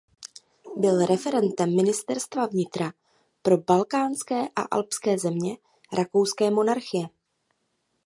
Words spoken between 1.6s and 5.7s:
ministerstva vnitra pro balkánské a alpské země